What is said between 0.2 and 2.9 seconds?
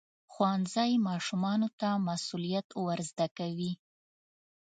ښوونځی ماشومانو ته مسؤلیت